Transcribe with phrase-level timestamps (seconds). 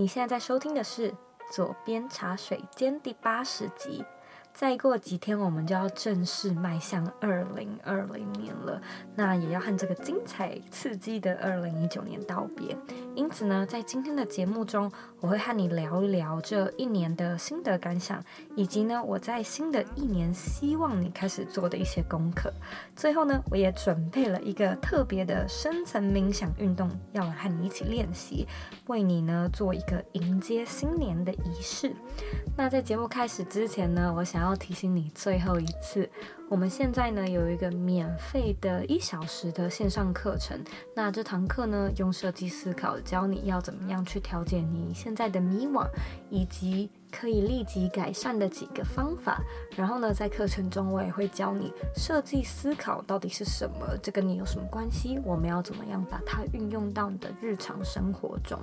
[0.00, 1.10] 你现在在收听的是
[1.52, 4.02] 《左边茶水间》第八十集。
[4.54, 8.80] 再过几天，我们就要正式迈向二零二零年了，
[9.14, 12.74] 那也要和这个精彩刺激的二零一九年道别。
[13.14, 14.90] 因此呢，在今天的节目中，
[15.20, 18.22] 我会和你聊一聊这一年的心得感想，
[18.56, 22.52] 以及呢，我在新的一年希望你开始做的一些功课。
[22.96, 28.46] 最后呢，我也准备了一个特别的深层冥想运动，要来和你一起练习，
[28.86, 31.92] 为你呢做一个迎接新年的仪式。
[32.56, 36.08] 那在节目开始之前呢，我想要提醒你最后一次，
[36.48, 40.62] 我们现在呢有一个免费的一小时的线上课程。
[40.94, 45.86] 那这堂课呢，用设计思考教你要怎么样去调节你现在的迷惘，
[46.28, 49.40] 以及可以立即改善的几个方法。
[49.76, 55.18] 然后呢，在课程中我也会教你设计思考到底是什么，这跟你有什么关系？
[55.24, 58.58] 我们要怎么样把它运用到你的日常生活中？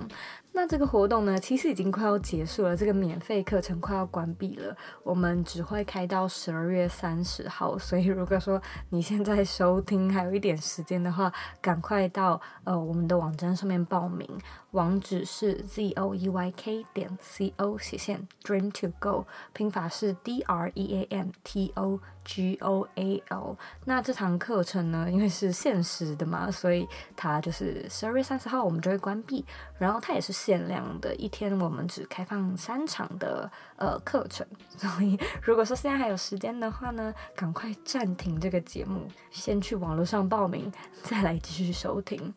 [0.52, 4.76] 那这个活动呢，其实已经快要结束了，这个免费课程快要关闭了。
[5.04, 14.28] 我们只会开到十二月三十号，所以如果说你现在收听还有一点时间的话，赶快到呃我们的网站上面报名，
[14.72, 20.94] 网址是 z o e y k 点 c o 斜线 dream to go，拼法是 d r e
[20.94, 22.00] a m t o。
[22.28, 29.42] G O A L，那这堂课程呢，因为是限时的嘛，所以它就是十二月三十号我们就会关闭。
[29.78, 34.46] 然后它也是限量的，一天我们只开放三场的呃课程。
[34.76, 40.70] 所以如果说现在还有时间的话呢，赶快暂停这个节目，先去网络上报名，
[41.02, 42.34] 再来继续收听。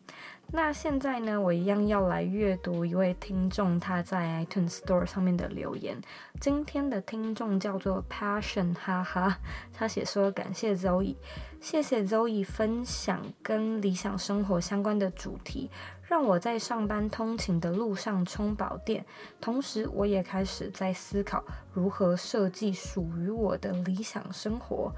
[0.54, 5.98] 那现在呢，我一样要来阅读一位听众他在 iTunes Store 上面的留言。
[6.40, 9.38] 今天的听众叫做 Passion，哈哈，
[9.72, 11.16] 他写说感谢 Zoe，
[11.58, 15.70] 谢谢 Zoe 分享跟理想生活相关的主题，
[16.06, 19.06] 让我在上班通勤的路上充饱电，
[19.40, 21.42] 同时我也开始在思考
[21.72, 24.92] 如何设计属于我的理想生活。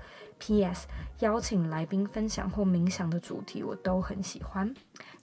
[0.47, 0.87] P.S.
[1.21, 4.75] 邀请来宾分享或冥想的主题，我都很喜欢。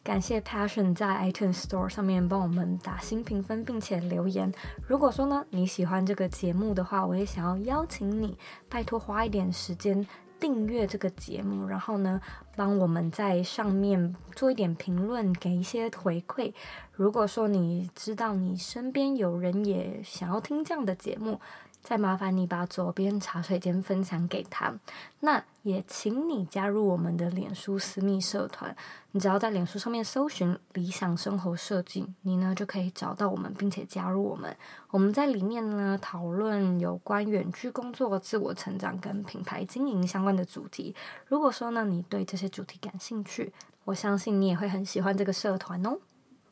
[0.04, 4.52] 感谢 Passion 在 iTunes Store 上面帮我们打新评分，并且留言。
[4.88, 8.36] 如果说呢，你喜欢这个节目的话，我也想要邀请你，
[8.68, 10.08] 拜托花一点时间
[10.40, 12.20] 订阅这个节目，然后呢，
[12.56, 16.52] 帮我们在上面做一点评论，给一些回馈。
[16.94, 21.40] 如果说你知道你身边有人也想要听这样的节目，
[21.81, 24.74] 再麻烦你把左边茶水间分享给他，
[25.22, 28.75] 那也请你加入我们的脸书私密社团。
[29.12, 34.56] 你只要在脸书上面搜寻“理想生活设计”，你呢就可以找到我们，并且加入我们。
[34.90, 40.96] 我们在里面呢讨论有关远距工作、自我成长跟品牌经营相关的主题。
[41.28, 43.52] 如果说呢你对这些主题感兴趣，
[43.84, 45.97] 我相信你也会很喜欢这个社团哦。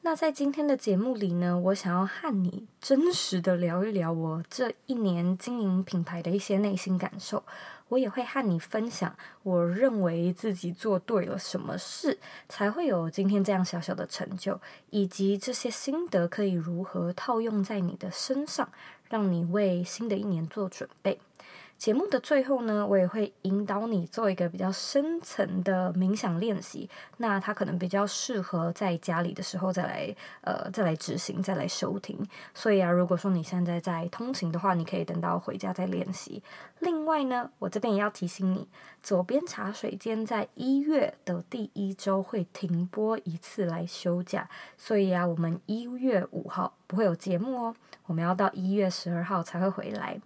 [0.02, 7.44] 那在今天的节目里呢，我想要和你真实的聊一聊我这一年经营品牌的一些内心感受。
[7.90, 12.18] 我也会和你分享，我认为自己做对了什么事，
[12.48, 18.70] 才会有今天这样小小的成就，以及这些心得可以如何套用在你的身上，
[19.10, 21.20] 让你为新的一年做准备。
[21.80, 26.90] 节目的最后呢，我也会引导你做一个比较深层的冥想练习。
[27.18, 32.20] 那它可能比较适合在家里的时候再来，呃，再来执行，再来收听。
[32.54, 36.44] 所以啊，如果说你现在在通勤的话，你可以等到回家再练习。
[36.80, 38.68] 另外呢，我这边也要提醒你，
[39.02, 47.76] 左边茶水间在一月的第一周会停播一次来休假，所以啊，我们一月五号不会有节目哦，
[48.06, 50.20] 我们要到一月十二号才会回来。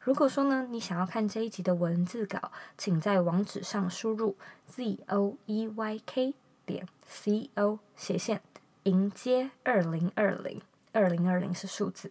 [0.00, 6.34] 如果说呢，你想要看这一集的文字稿，请在网址上输入 z o e y k
[6.66, 8.42] 点 c o 斜线
[8.84, 10.60] 迎接二零二零，
[10.92, 12.10] 二零二零是数字，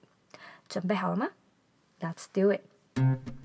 [0.69, 1.27] 准备好了吗
[1.99, 3.40] ？Let's do it。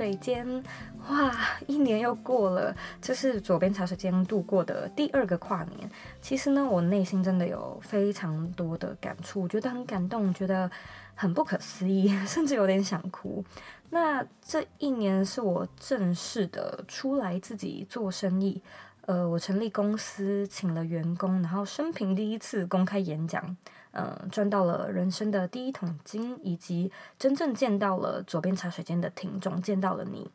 [0.00, 0.64] 水间，
[1.10, 1.30] 哇，
[1.66, 5.90] 一年又过了，这是左边茶水间度过的第二个跨年。
[6.22, 10.70] 其实呢，我内心真的有非常多的感触，觉得很感动，觉得
[11.14, 13.44] 很不可思议， 甚至有点想哭。
[13.90, 18.62] 那这一年是我正式的出来自己做生意，
[19.10, 23.56] 呃，我成立公司，请了员工，然后生平第一次公开演讲。
[23.90, 30.30] 嗯，赚到了人生的第一桶金，以及真正见到了左边茶水间的听众，见到了你。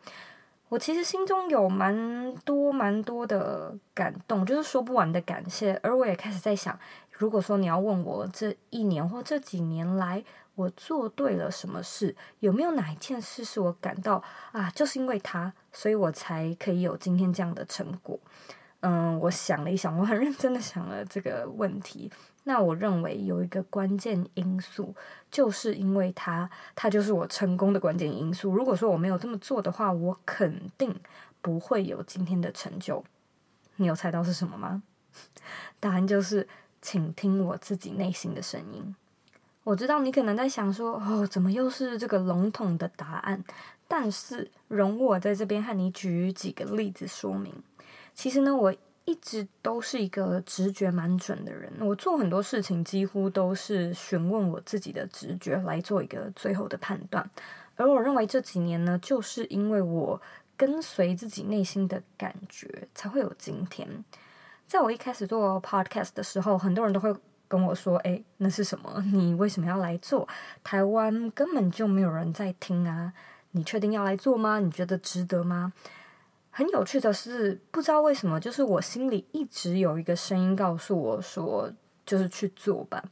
[0.68, 5.80] 我其实心中有蛮多蛮多的感动，就是说不完的感谢。
[5.82, 6.78] 而我也开始在想，
[7.12, 10.22] 如果说你要问我这一年或这几年来
[10.56, 18.20] 我做对了什么事，有没有哪一件事是我感到啊，就是因为他，所以我才可以有今天这样的成果。
[18.88, 22.12] 嗯，我想了一想，我很认真的想了这个问题。
[22.44, 24.94] 那我认为有一个关键因素，
[25.32, 28.52] 就是因为他，他就是我成功的关键因素。
[28.52, 30.96] 如果说我没有这么做的话，我肯定
[31.42, 33.04] 不会有今天的成就。
[33.78, 34.84] 你有猜到是什么吗？
[35.82, 36.48] 答案就是，
[36.80, 38.96] 请听我自己内心的声音。
[39.64, 43.44] 我知道你可能在想说，哦，怎么又是这个笼统的答案？
[43.88, 47.52] 但是容我在这边和你举几个例子说明。
[48.16, 48.74] 其实呢，我。
[49.08, 57.30] 一直都是一个直觉蛮准的人，我做很多事情几乎都是询问我自己的直觉来做一个最后的判断。
[57.76, 60.20] 而我认为这几年呢，就是因为我
[60.58, 63.88] 跟随自己内心的感觉，才会有今天。
[64.66, 67.16] 在我一开始做 podcast 的时候，很多人都会
[67.48, 69.04] 跟我说：“诶，那是什么？
[69.14, 70.28] 你为什么要来做？
[70.64, 73.14] 台湾根本就没有人在听啊！
[73.52, 74.58] 你确定要来做吗？
[74.60, 75.74] 你觉得值得吗？”
[76.58, 81.70] 很有趣的是，不知道为什么，就是我心里一直有一个声音告诉我说，
[82.06, 83.04] 就是去做吧。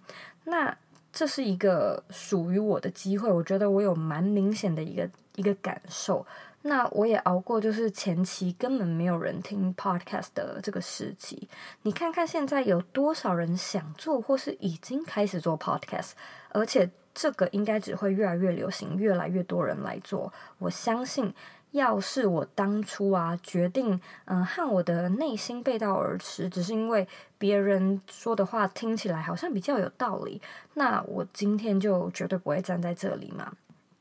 [0.46, 0.74] 那
[1.12, 6.26] 这是一个属于我的机会，我觉得我有蛮明显的一个一个感受。
[6.62, 11.50] 那我也熬过，就是前期根本没有人听 podcast 的这个时期。
[11.82, 16.12] 你看看现在有多少人想做，或是已经开始做 podcast，
[16.52, 20.32] 而且这个应该只会越来越流行，越来越多人来做。
[20.60, 21.34] 我相信。
[21.74, 30.42] 要是我当初啊决定，嗯、和我的内心背道而驰，只是因为别人说的话听起来好像比较有道理，
[30.76, 33.52] 那我今天就绝对不会站在这里嘛。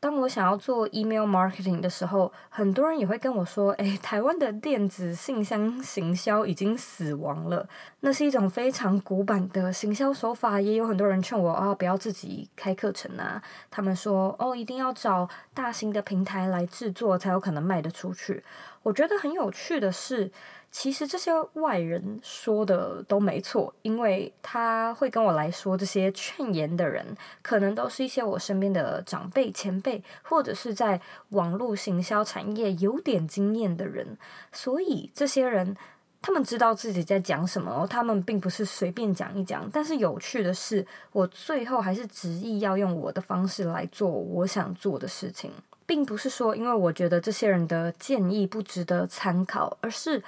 [0.02, 7.68] 当我想要做 email marketing 的时候，很多人也会跟我说：“诶，台湾的电子信箱行销已经死亡了，
[8.00, 13.40] 那是一种非常古板的行销手法。”也有很多人劝我啊，不要自己开课程啊。
[13.70, 18.42] 他们说：“哦，一定要找大型的平台来制作，才有可能卖得出去。”
[18.82, 20.32] 我觉得很有趣的是。
[20.72, 30.98] 其实这些外人说的都没错，因为他会跟我来说这些劝言的人，可能都是一些我身边的长辈、前辈，或者是在
[31.28, 34.16] 网络行销产业有点经验的人。
[34.50, 35.76] 所以这些人，
[36.22, 39.68] 他们知道自己在讲什么，他们并不是随便讲一讲。
[39.70, 45.52] 但是有趣的是，我最后还是执意要用我的方式来做我想做的事情，
[45.84, 50.22] 并不是说因为我觉得这些人的建议不值得参考，而是。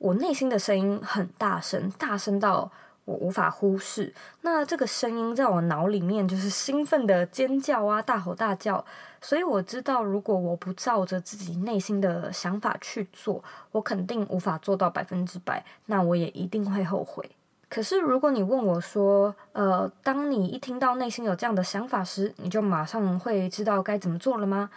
[0.00, 2.72] 我内心的声音很大声，大声到
[3.04, 4.14] 我无法忽视。
[4.40, 8.82] 那这个声音在我脑里面就是兴奋的尖叫啊，大吼大叫。
[9.20, 15.62] 所以我知道，如果我不照着自己内心的想法去做，我肯定无法做到百分之百。
[15.84, 17.30] 那我也一定会后悔。
[17.68, 24.70] 可是如果你问我说，呃，当你一听到内心有这样的想法时，你就马上会知道该怎么做了吗？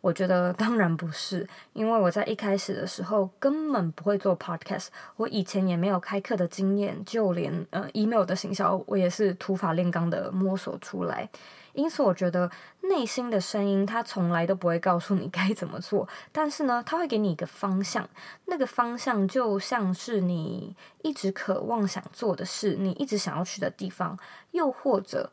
[0.00, 4.86] 我觉得当然不是，因为我在一开始的时候根本不会做 podcast，
[5.16, 11.28] 我以前也没有开课的经验，就连呃 email 的行销我也是土法炼钢的摸索出来。
[11.72, 12.50] 因此，我觉得
[12.80, 18.08] 内心的声音它从来都不会告诉你该怎么做，但是呢，它会给你一个方向，
[18.46, 24.18] 那个方向就像是你一直渴望想做的事，你一直想要去的地方，
[24.52, 25.30] 又或者。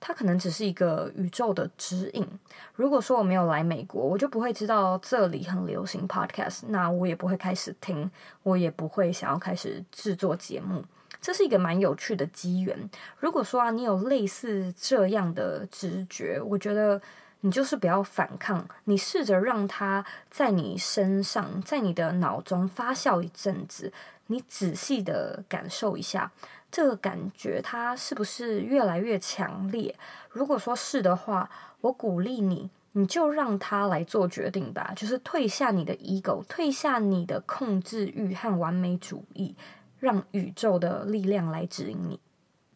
[0.00, 2.26] 它可能只是一个宇宙的指引。
[2.74, 8.10] 如果说我没有来美国，我就不会知道这里很流行 podcast，那我也不会开始听，
[8.42, 10.82] 我也不会想要开始制作节目。
[11.20, 12.90] 这是一个蛮有趣的机缘。
[13.18, 16.98] 如果说啊，你有类似这样的直觉，我觉得
[17.42, 23.92] 你就是不要反抗，你试着让它在你身上，在你的脑中发酵一阵子，
[24.28, 26.32] 你仔细的感受一下。
[26.70, 29.94] 这个感觉它是不是越来越强烈？
[30.30, 31.50] 如果说是的话，
[31.80, 39.54] 我鼓励你，你就让他来做决定吧，就是退下你的 ego，退下你的控制欲和完美主义，
[39.98, 42.20] 让宇宙的力量来指引你。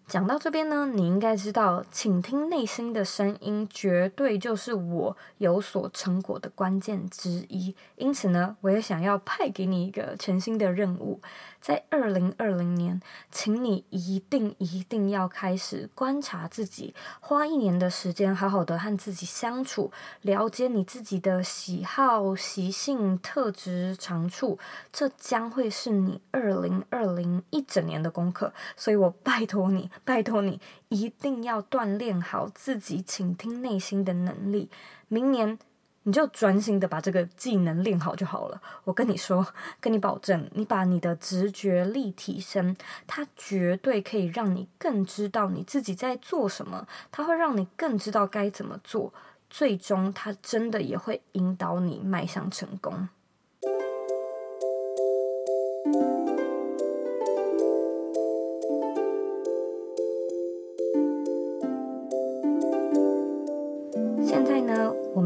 [0.07, 7.75] 讲到这边呢，你应该知道，倾听内心的声音，绝对就是我有所成果的关键之一。
[7.97, 11.21] 因此呢，我也想要派给你一个全新的任务。
[11.59, 13.01] 在二零二零年，
[13.33, 24.59] 请你一定一定要开始观察自己，花一年的时间，好好的和自己相处，了解你自己的喜好、习性、特质、长处，
[24.93, 28.53] 这将会是你二零二零一整年的功课。
[28.77, 34.69] 所以我拜托你，拜托你，一定要锻炼好自己倾听内心的能力。
[35.09, 35.59] 明年。
[36.07, 38.61] 你就专心的把这个技能练好就好了。
[38.85, 39.47] 我跟你说，
[39.81, 49.15] 跟你保证，你把你的直觉力提升，它绝对可以让你更知道你自己在做什么，它会让你更知道该怎么做，
[49.49, 53.09] 最终它真的也会引导你迈向成功。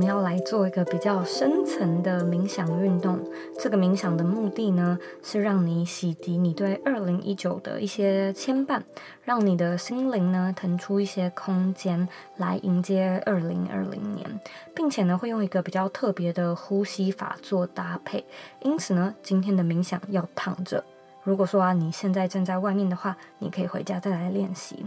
[0.09, 3.21] 要来做一个比较深层的冥想运动。
[3.59, 8.81] 这个冥想的目的呢，是让你洗涤你对二零一九的一些牵绊，
[9.23, 14.41] 让你的心灵呢腾出一些空间来迎接二零二零年，
[14.75, 18.25] 并且呢会用一个比较特别的呼吸法做搭配。
[18.63, 20.83] 因此呢，今天的冥想要躺着。
[21.23, 24.87] 如果说啊你现在正在外面的话，你可以回家再来练习。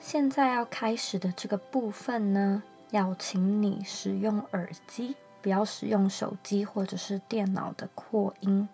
[0.00, 8.68] 现在要开始的这个部分呢，要请你使用耳机，不要使用手机或者是电脑的扩音。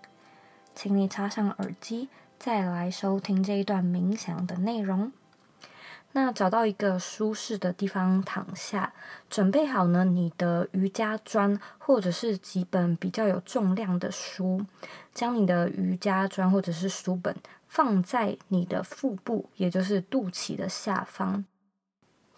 [0.74, 2.08] 请你插上耳机，
[2.38, 5.12] 再来收听这一段冥想的内容。
[6.12, 8.94] 那找到一个舒适的地方躺下，
[9.28, 14.64] 准备好呢，你的瑜伽砖或者是几本比较有重量的书，
[15.12, 21.44] 将你的瑜伽砖或者是书本放在你的腹部，也就是肚脐的下方。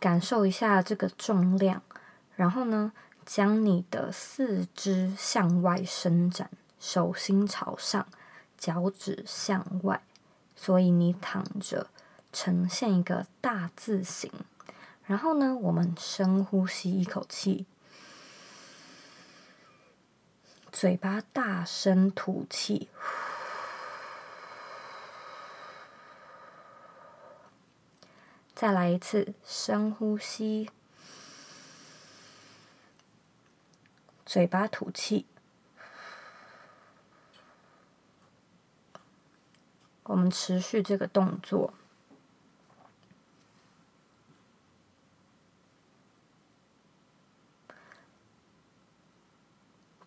[0.01, 1.83] 感受一下这个重量，
[2.37, 2.93] 然后呢，
[3.27, 8.07] 将你的四肢向外伸展，手心朝上，
[8.57, 10.01] 脚趾向外，
[10.55, 11.89] 所以你躺着
[12.33, 14.31] 呈现一个大字形。
[15.05, 17.67] 然后呢，我们深呼吸一口气，
[20.71, 22.89] 嘴巴大声吐气。
[28.61, 30.69] 再来一次深呼吸，
[34.27, 35.27] 嘴巴吐气。
[40.03, 41.73] 我们持续这个动作。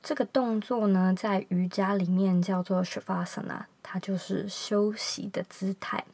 [0.03, 6.05] 这个动作呢，在瑜伽里面叫做 Shavasana，它就是休息的姿态。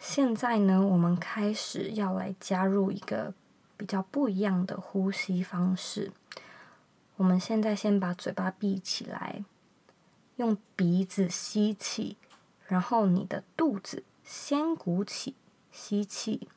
[0.00, 3.34] 现在呢，我们开始要来加入一个
[3.76, 6.10] 比较不一样的呼吸方式。
[7.16, 9.44] 我们现在先把嘴巴闭起来，
[10.36, 12.16] 用鼻子吸气，
[12.66, 15.34] 然后你的肚子先鼓起，
[15.70, 16.48] 吸气。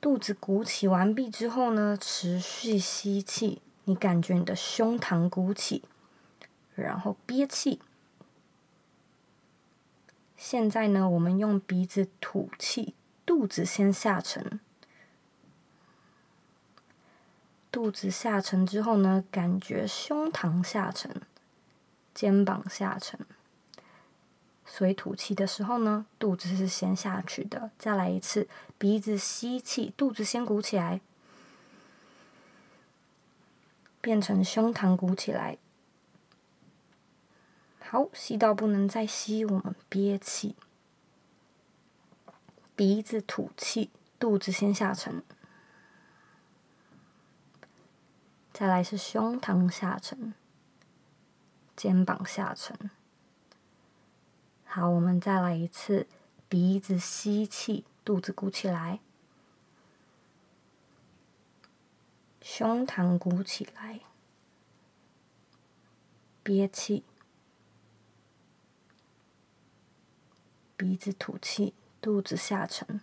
[0.00, 5.84] 肚子鼓起完毕之后呢，持续吸气，你感觉你的胸膛鼓起，
[6.74, 7.80] 然后憋气。
[10.40, 12.94] 现在呢，我们用鼻子吐气，
[13.26, 14.58] 肚子先下沉。
[17.70, 21.20] 肚子下沉之后呢，感觉胸膛下沉，
[22.14, 23.20] 肩膀下沉。
[24.64, 27.70] 所以吐气的时候呢，肚子是先下去的。
[27.78, 31.02] 再来一次，鼻子吸气，肚子先鼓起来，
[34.00, 35.58] 变成胸膛鼓起来。
[37.90, 40.54] 好，吸到不能再吸，我们憋气，
[42.76, 45.24] 鼻子吐气，肚子先下沉，
[48.52, 50.32] 再来是胸膛下沉，
[51.74, 52.92] 肩膀下沉。
[54.64, 56.06] 好，我们再来一次，
[56.48, 59.00] 鼻子吸气，肚子鼓起来，
[62.40, 63.98] 胸膛鼓起来，
[66.44, 67.02] 憋气。
[70.80, 73.02] 鼻子吐气，肚子下沉，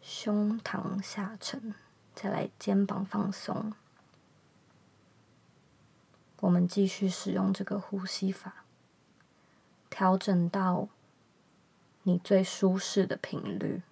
[0.00, 1.74] 胸膛下沉，
[2.14, 3.72] 再来肩膀放松。
[6.38, 8.64] 我们继续使用这个呼吸法，
[9.90, 10.88] 调整到
[12.04, 13.82] 你最舒适的频率。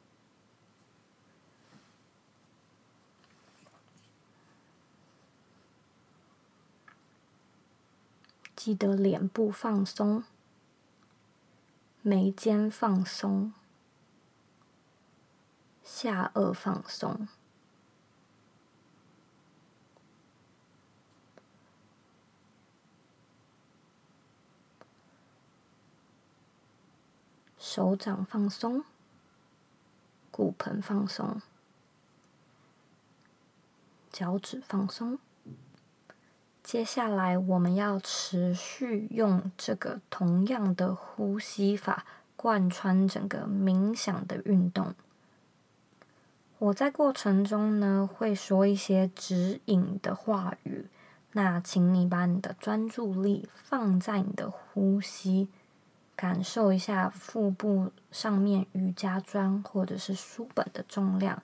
[8.62, 10.23] 记得脸部放松，
[12.02, 13.55] 眉间放松，
[15.83, 17.26] 下颚放松，
[27.59, 28.85] 手掌放松，
[30.31, 31.40] 骨盆放松，
[34.12, 35.19] 脚趾放松。
[36.71, 44.95] 接下来，我们要持续用这个同样的呼吸法贯穿整个冥想的运动。
[46.59, 50.87] 我在过程中呢，会说一些指引的话语。
[51.33, 55.49] 那请你把你的专注力放在你的呼吸，
[56.15, 61.43] 感受一下腹部上面瑜伽砖或者是书本的重量，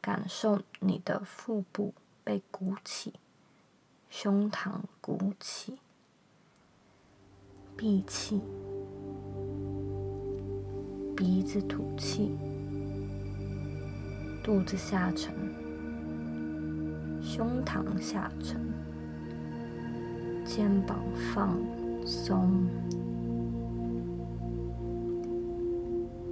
[0.00, 3.14] 感受你的腹部被鼓起，
[4.10, 5.78] 胸膛鼓起，
[7.76, 8.40] 闭气，
[11.16, 12.36] 鼻子吐气。
[14.42, 15.32] 肚子下沉，
[17.22, 18.60] 胸膛下沉，
[20.44, 20.98] 肩膀
[21.32, 21.56] 放
[22.04, 22.66] 松。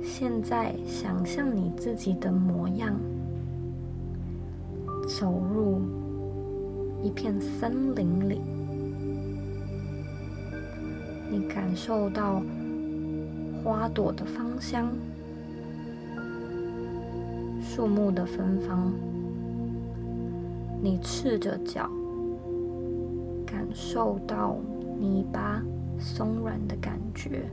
[0.03, 2.99] 现在想象你自己的模样，
[5.07, 5.81] 走入
[7.03, 8.41] 一片森林里，
[11.31, 12.43] 你感受到
[13.63, 14.91] 花朵的芳香。
[17.61, 18.93] 树木的芬芳，
[20.83, 21.89] 你赤着脚，
[23.47, 24.57] 感受到
[24.99, 25.63] 泥巴
[25.99, 27.49] 松软的感觉。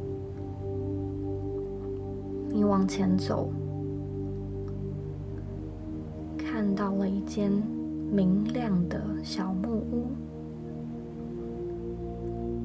[2.49, 3.51] 你往前走，
[6.37, 7.51] 看到了一间
[8.11, 10.07] 明亮的小木屋。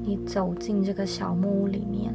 [0.03, 2.13] 你走进这个小木屋里面，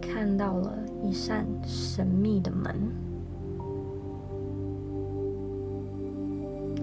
[0.00, 0.78] 看到了。
[1.04, 2.76] 一扇神秘的门，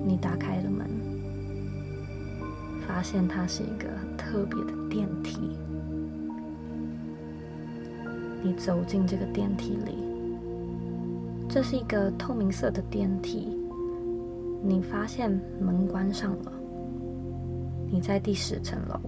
[0.06, 0.86] 你打开了门，
[2.86, 5.40] 发现它是一个特别的电梯。
[8.44, 9.94] 你走进这个电梯里，
[11.52, 13.58] 这是一个透明色的电梯。
[14.62, 16.54] 你发现门关上了，
[17.90, 19.00] 你在第十层楼，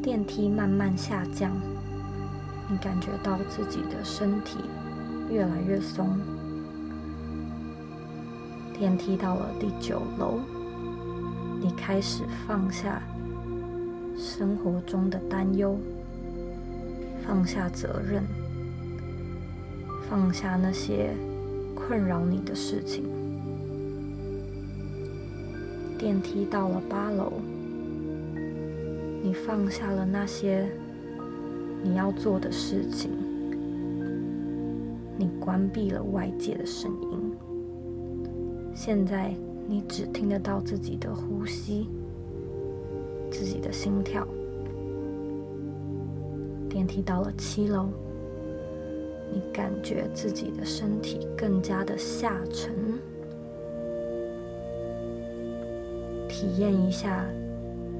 [0.00, 1.52] 电梯慢慢下降。
[2.70, 4.60] 你感觉到自己的身体
[5.28, 6.18] 越来越松。
[8.72, 10.38] 电梯到了第九楼，
[11.60, 13.02] 你开始放下
[14.16, 15.76] 生活中的担忧，
[17.26, 18.24] 放下责任，
[20.14, 21.10] 放下那些
[21.74, 23.02] 困扰你的事情。
[25.98, 27.32] 电梯到了八楼，
[29.24, 30.68] 你放下了那些。
[31.82, 33.10] 你要做的事情，
[35.18, 37.34] 你关闭了外界的声音。
[38.72, 39.34] 现在
[39.66, 41.88] 你只听得到自己的呼吸，
[43.32, 44.24] 自己的心跳。
[46.68, 47.88] 电梯到了七楼，
[49.34, 52.72] 你感觉自己的身体更加的下沉，
[56.28, 57.26] 体验一下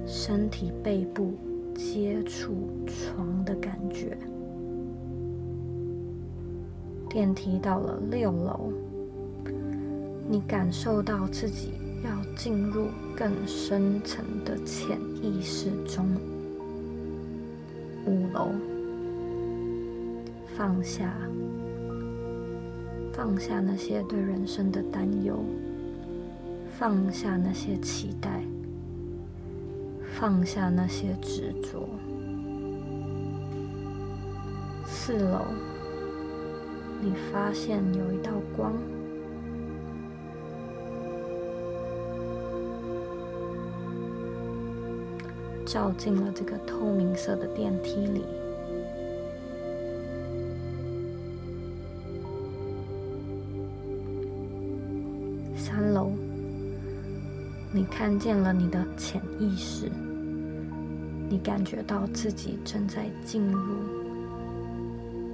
[0.06, 1.34] 身体背部。
[1.76, 2.54] 接触
[2.86, 4.16] 床的感觉。
[7.10, 8.70] 电梯到了六楼，
[10.30, 11.72] 你感受到自己
[12.04, 16.06] 要进入更深层的潜意识中。
[18.06, 18.52] 五楼，
[20.56, 21.12] 放下，
[23.12, 25.44] 放下那些对人生的担忧，
[26.78, 28.42] 放下那些期待。
[30.16, 31.88] 放下那些执着。
[34.86, 35.40] 四楼，
[37.02, 38.72] 你发现有一道光
[45.66, 48.24] 照进了这个透明色的电梯里。
[57.96, 59.88] 看见了你的潜意识。
[61.28, 63.76] 你感觉到自己正在进入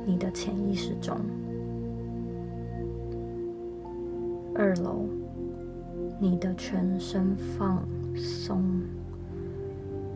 [0.04, 1.16] 你的潜意识中。
[4.54, 5.06] 二楼，
[6.20, 7.82] 你的全身放
[8.14, 8.62] 松，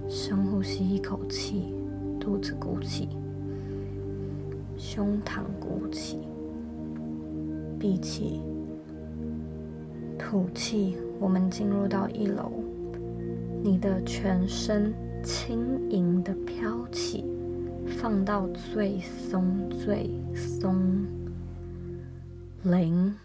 [0.07, 1.73] 深呼吸一口气，
[2.21, 3.09] 肚子鼓起，
[4.77, 6.19] 胸膛鼓起，
[7.79, 8.43] 闭气，
[10.35, 10.97] 吐气。
[11.21, 12.51] 我们进入到一楼，
[13.63, 14.93] 你的全身。
[15.23, 17.25] 轻盈的飘起，
[17.97, 21.07] 放到最松最松。
[22.63, 23.17] 零，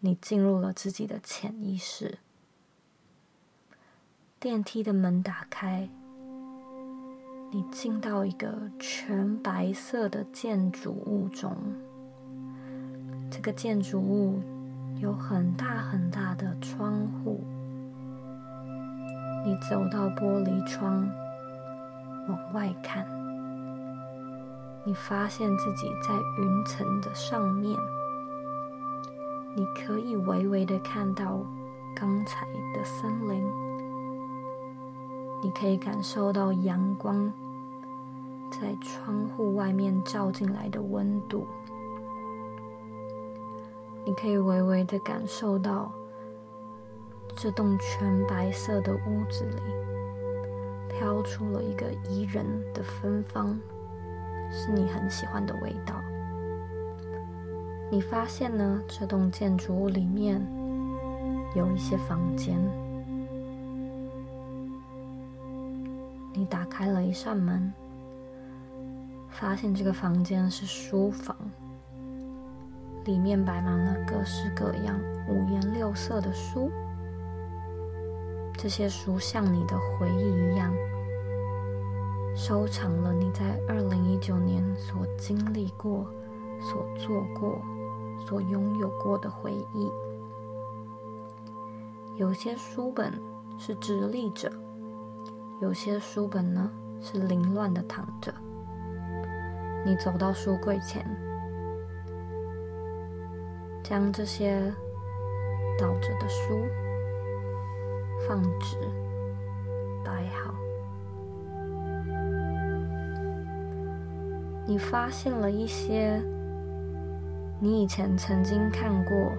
[0.00, 2.18] 你进入了自己的潜意识。
[4.40, 5.88] 电梯的门打开，
[7.52, 11.56] 你进到一个全白色的建筑物中。
[13.30, 14.40] 这个建筑物
[15.00, 17.44] 有很大很大的窗户。
[19.44, 21.08] 你走到玻璃窗，
[22.28, 23.06] 往外看，
[24.84, 27.78] 你发现自己在云层的上面，
[29.54, 31.38] 你可以微微的看到
[31.94, 33.44] 刚才的森林，
[35.40, 37.32] 你可以感受到阳光
[38.50, 41.46] 在窗户外面照进来的温度，
[44.08, 45.92] 你可以微微的感受到
[47.36, 49.60] 这栋全白色的屋子里
[50.88, 53.54] 飘出了一个宜人的芬芳。
[54.50, 55.94] 是你很喜欢的味道。
[57.90, 60.40] 你发现呢，这栋建筑物里面
[61.54, 62.58] 有一些房间。
[66.32, 67.70] 你打开了一扇门，
[69.28, 71.36] 发现这个房间是书房，
[73.08, 76.70] 里面摆满了各式各样、五颜六色的书。
[78.52, 80.70] 这些书像你的回忆一样。
[82.36, 86.04] 收藏了你在二零一九年所经历过、
[86.60, 87.58] 所做过、
[88.26, 89.90] 所拥有过的回忆。
[92.16, 93.10] 有些书本
[93.58, 94.52] 是直立着，
[95.62, 98.34] 有些书本呢是凌乱的躺着。
[99.86, 101.04] 你走到书柜前，
[103.88, 104.60] 将这些
[105.78, 106.60] 倒着的书
[108.28, 108.76] 放直，
[110.04, 110.54] 摆好。
[114.66, 116.22] 你发现了一些
[117.58, 119.32] 你以前曾经看过，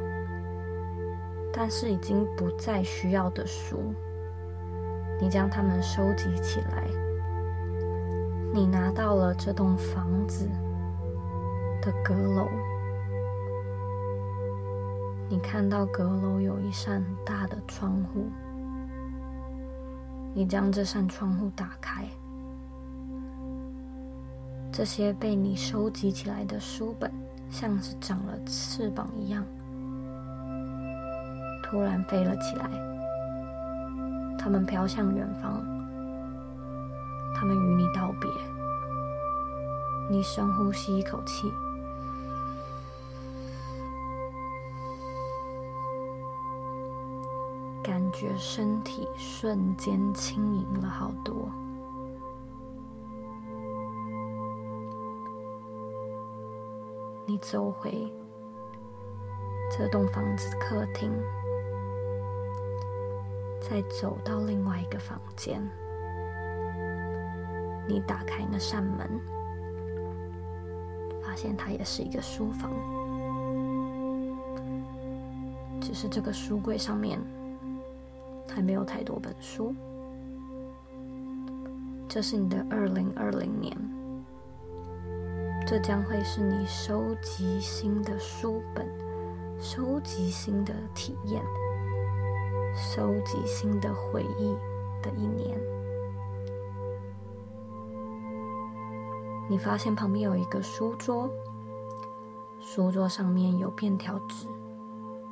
[1.53, 3.93] 但是已经不再需要的书。
[5.21, 6.87] 你将它们收集起来。
[8.51, 10.49] 你拿到了这栋房子
[11.83, 12.47] 的阁楼。
[15.29, 18.27] 你看到阁楼有一扇大的窗户。
[20.33, 22.03] 你将这扇窗户打开。
[24.71, 27.11] 这些被你收集起来的书本，
[27.49, 29.45] 像是长了翅膀一样，
[31.63, 32.69] 突然飞了起来。
[34.37, 35.63] 它们飘向远方，
[37.35, 38.29] 它们与你道别。
[40.09, 41.51] 你深呼吸一口气，
[48.11, 51.49] 觉身体瞬间轻盈了好多。
[57.25, 58.11] 你走回
[59.71, 61.11] 这栋房子客厅，
[63.61, 65.61] 再走到另外一个房间。
[67.87, 69.19] 你打开那扇门，
[71.21, 72.71] 发现它也是一个书房，
[75.79, 77.19] 只是这个书柜上面
[78.59, 79.73] 还没有太多本书。
[82.09, 83.73] 这是你的二零二零年。
[85.65, 88.85] 这将会是你收集新的书本、
[89.57, 91.41] 收集新的体验、
[92.75, 94.53] 收集新的回忆
[95.01, 95.57] 的一年。
[99.49, 101.29] 你发现旁边有一个书桌，
[102.59, 104.47] 书桌上面有便条纸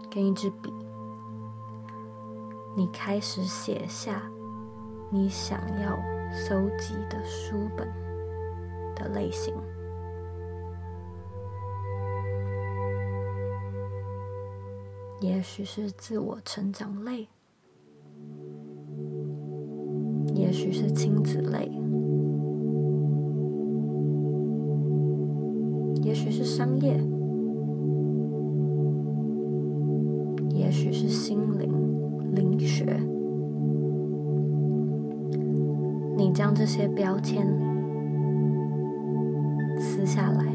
[0.09, 0.76] 跟一支笔。
[2.77, 4.21] 你开始写下
[5.09, 5.97] 你想要
[6.31, 7.87] 收集的书本
[8.95, 9.51] 的类型。
[15.19, 17.27] 也许是自我成长类，
[20.35, 21.71] 也许是亲子类，
[26.03, 26.95] 也许是商业，
[30.51, 31.76] 也许是心灵灵
[36.37, 37.47] 将这些标签
[39.79, 40.45] 撕下来，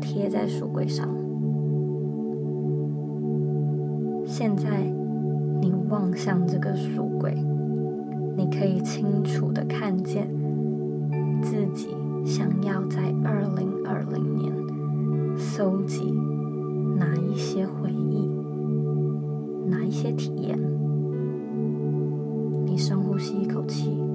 [0.00, 1.08] 贴在书柜上。
[4.24, 4.82] 现在，
[5.60, 7.34] 你望向这个书柜，
[8.36, 10.28] 你可以清楚地看见
[11.42, 11.88] 自己
[12.24, 14.52] 想要在二零二零年
[15.36, 16.14] 搜集
[16.96, 18.30] 哪一些回忆，
[19.66, 20.56] 哪一些体验。
[22.80, 24.09] 深呼吸一口气。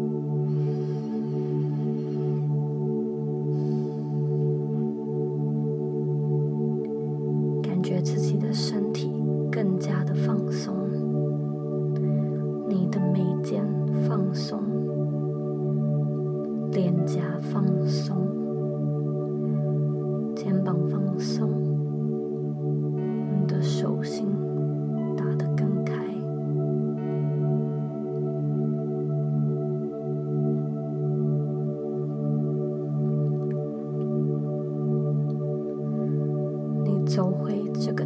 [37.16, 38.04] 都会这个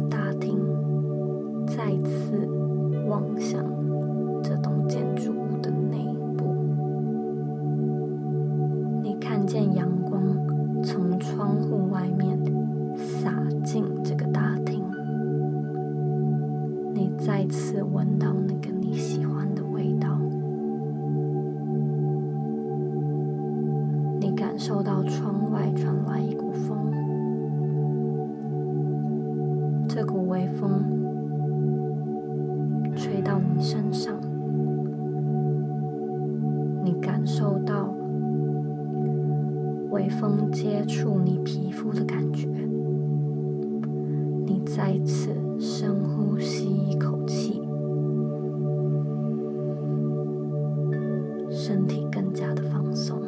[52.90, 53.22] 放松。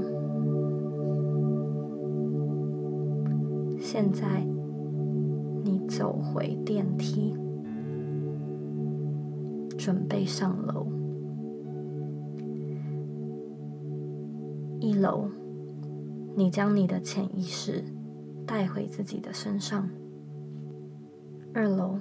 [3.78, 4.44] 现在。
[5.64, 7.36] 你走回电梯，
[9.78, 10.88] 准备上楼。
[14.80, 15.28] 一楼，
[16.36, 17.84] 你将你的潜意识
[18.44, 19.88] 带回自己的身上。
[21.54, 21.98] 二楼，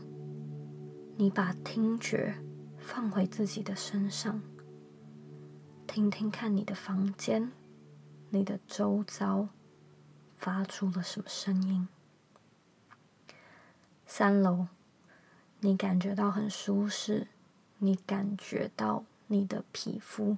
[1.17, 2.33] 你把听觉
[2.77, 4.41] 放回自己的身上，
[5.93, 7.51] 听听看你的房间、
[8.29, 9.49] 你的周遭
[10.37, 11.85] 发出了什么声音。
[14.07, 14.67] 三楼，
[15.59, 17.27] 你感觉到很舒适，
[17.79, 20.37] 你感觉到你的皮肤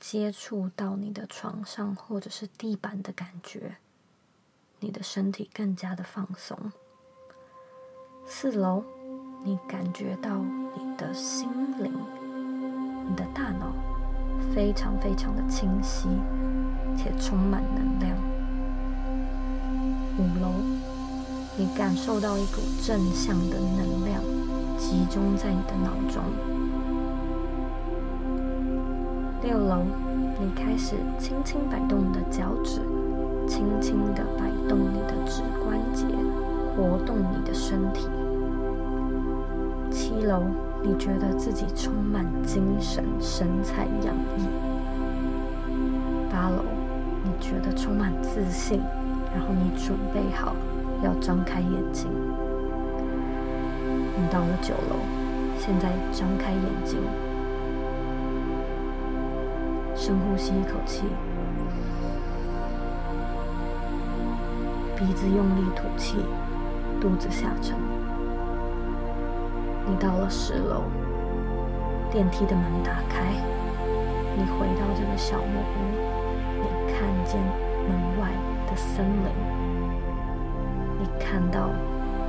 [0.00, 3.76] 接触到你的床上或者是地板的感觉，
[4.80, 6.72] 你的身体更加的放松。
[8.24, 8.82] 四楼，
[9.44, 11.92] 你感觉到你的心灵、
[13.06, 13.70] 你的大脑
[14.54, 16.08] 非常非常的清晰
[16.96, 18.16] 且充满能量。
[20.18, 20.50] 五楼。
[21.56, 24.20] 你感受到一股正向的能量
[24.76, 26.20] 集中在你的脑中。
[29.40, 29.84] 六楼，
[30.40, 32.80] 你开始轻轻摆动你的脚趾，
[33.46, 36.06] 轻轻地摆动你的指关节，
[36.74, 38.08] 活动你的身体。
[39.92, 40.42] 七楼，
[40.86, 44.46] 你觉得自己充满精神，神采洋溢。
[46.30, 46.62] 八楼，
[47.22, 48.82] 你觉得充满自信，
[49.34, 50.54] 然后你准备好。
[51.02, 52.10] 要张开眼睛，
[54.16, 54.96] 你到了九楼，
[55.58, 56.98] 现在张开眼睛，
[59.94, 61.02] 深呼吸一口气，
[64.96, 66.18] 鼻子用力吐气，
[67.00, 67.76] 肚子下沉。
[69.86, 70.84] 你到了十楼，
[72.10, 73.34] 电梯的门打开，
[74.34, 75.78] 你回到这个小木屋，
[76.62, 77.38] 你看见
[77.86, 78.30] 门外
[78.66, 79.30] 的森林。
[80.98, 81.68] 你看到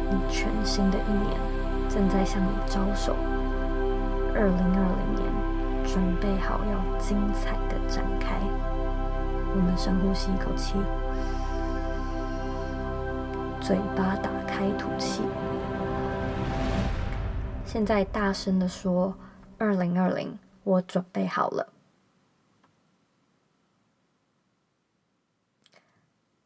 [0.09, 1.39] 你全新的一年
[1.87, 3.15] 正在向你招手，
[4.33, 5.23] 二零二零年
[5.85, 8.35] 准备好要精彩的展开。
[9.57, 10.75] 我们深呼吸一口气，
[13.61, 15.21] 嘴巴打开吐气。
[17.75, 19.17] 现在大声的说
[19.59, 21.73] ：“二零二零，我准备好了。”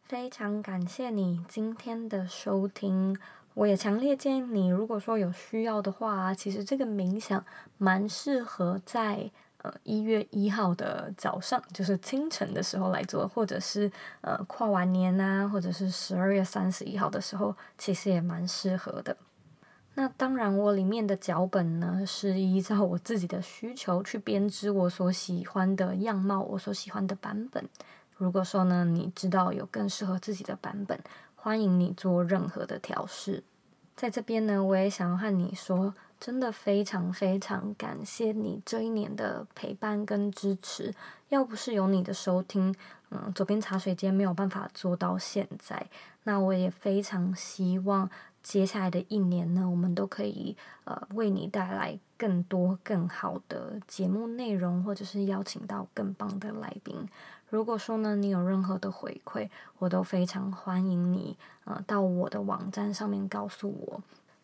[0.01, 3.15] 非常感谢你今天的收听，
[3.53, 7.45] 我也强烈建议你，如果说有需要的话，其实这个冥想
[7.77, 19.15] 蛮适合在呃一月一号的早上，就是清晨的时候来做，或者是呃跨完年啊，或者是十二月三十一号的时候，其实也蛮适合的。
[19.95, 27.67] 那当然，我里面的脚本呢，是依照我自己的需求去编织我所喜欢的样貌，我所喜欢的版本。
[28.15, 30.97] 如果说呢，你知道有更适合自己的版本，
[31.35, 33.43] 欢迎你做任何的调试。
[33.95, 40.93] 在这边呢，我也想要和你说，真的非常非常感谢你这一年的陪伴跟支持。
[41.27, 42.73] 要不是有你的收听，
[43.09, 45.87] 嗯，左边茶水间没有办法做到现在。
[46.23, 48.09] 那我也非常希望
[48.41, 56.95] 接下来的一年呢，我们都可以呃为你带来更多更好的节目内容，或者是邀请到更棒的来宾。
[57.49, 59.49] 如果说呢，你有任何的回馈，
[59.79, 64.01] 我都非常欢迎你，呃，到我的网站上面告诉我。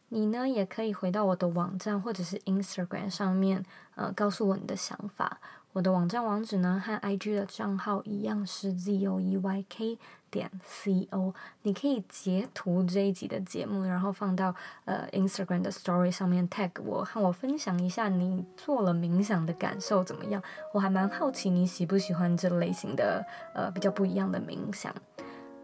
[0.10, 5.40] 你呢，也可以回到我的网站或者是 Instagram 上面，呃，告诉我你的想法。
[5.74, 9.98] 我的网站网址呢，和 IG 的账号一样是 zoeyk
[10.36, 11.34] 点 co。
[11.62, 20.44] 你可以截图这一集的节目，然后放到呃 Instagram 的 Story 上面 tag 我，和我分享一下你做了冥想的感受怎么样。
[20.74, 24.94] 我还蛮好奇你喜不喜欢这类型的呃比较不一样的冥想。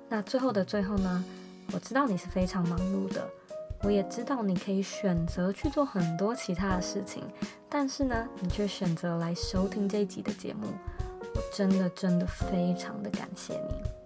[0.08, 1.24] 那最后的最后呢，
[1.74, 3.28] 我知道你是非常忙碌的。
[3.84, 7.24] 我也知道你可以选择去做很多其他的事情，
[7.68, 10.68] 但是呢，你却选择来收听这一集的节目，
[11.34, 14.01] 我真的真的非常的感谢你。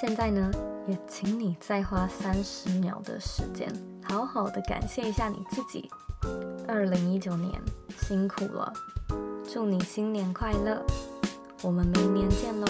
[0.00, 0.50] 现在呢，
[0.86, 3.68] 也请你再花三十秒的时间，
[4.02, 5.90] 好好的感谢一下你自己。
[6.66, 7.60] 二零一九年
[8.00, 8.72] 辛苦了，
[9.50, 10.84] 祝你新年快乐，
[11.62, 12.66] 我们明年见喽。